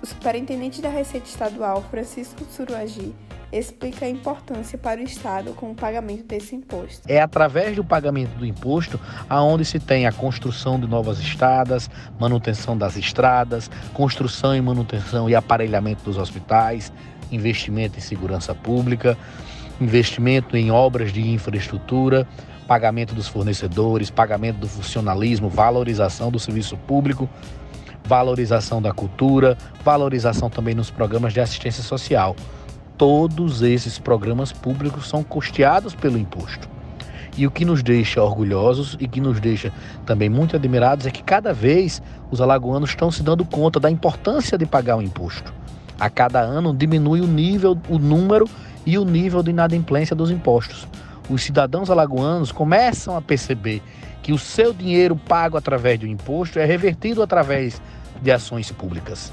[0.00, 3.12] O superintendente da Receita Estadual, Francisco Suruagi,
[3.52, 7.02] explica a importância para o Estado com o pagamento desse imposto.
[7.06, 12.76] É através do pagamento do imposto aonde se tem a construção de novas estradas, manutenção
[12.76, 16.90] das estradas, construção e manutenção e aparelhamento dos hospitais,
[17.30, 19.18] investimento em segurança pública,
[19.80, 22.26] investimento em obras de infraestrutura,
[22.66, 27.28] pagamento dos fornecedores, pagamento do funcionalismo, valorização do serviço público,
[28.04, 32.34] valorização da cultura, valorização também nos programas de assistência social
[32.96, 36.68] todos esses programas públicos são custeados pelo imposto.
[37.36, 39.72] E o que nos deixa orgulhosos e que nos deixa
[40.04, 44.58] também muito admirados é que cada vez os alagoanos estão se dando conta da importância
[44.58, 45.52] de pagar o imposto.
[45.98, 48.48] A cada ano diminui o nível, o número
[48.84, 50.86] e o nível de inadimplência dos impostos.
[51.30, 53.82] Os cidadãos alagoanos começam a perceber
[54.22, 57.80] que o seu dinheiro pago através do imposto é revertido através
[58.20, 59.32] de ações públicas.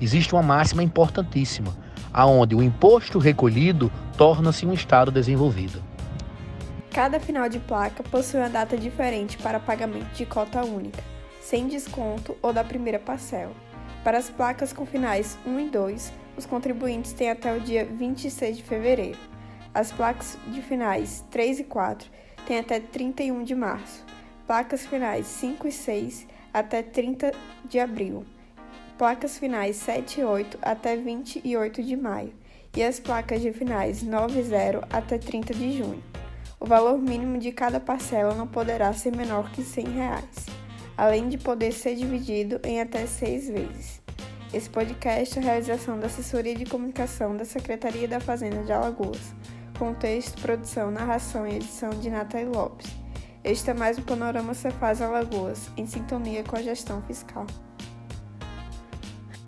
[0.00, 1.72] Existe uma máxima importantíssima
[2.12, 5.82] aonde o imposto recolhido torna-se um estado desenvolvido.
[6.90, 11.02] Cada final de placa possui uma data diferente para pagamento de cota única,
[11.40, 13.52] sem desconto ou da primeira parcela.
[14.04, 18.58] Para as placas com finais 1 e 2, os contribuintes têm até o dia 26
[18.58, 19.18] de fevereiro.
[19.72, 22.10] As placas de finais 3 e 4
[22.46, 24.04] têm até 31 de março.
[24.46, 27.32] Placas finais 5 e 6 até 30
[27.64, 28.26] de abril
[29.02, 32.32] placas finais 7 e 8 até 28 de maio
[32.76, 36.00] e as placas de finais 9 e 0 até 30 de junho.
[36.60, 40.46] O valor mínimo de cada parcela não poderá ser menor que 100 reais,
[40.96, 44.00] além de poder ser dividido em até seis vezes.
[44.54, 49.34] Esse podcast é a realização da Assessoria de Comunicação da Secretaria da Fazenda de Alagoas,
[49.76, 52.88] com texto, produção, narração e edição de Nathalie Lopes.
[53.42, 57.46] Este é mais um Panorama Cefaz Alagoas, em sintonia com a gestão fiscal.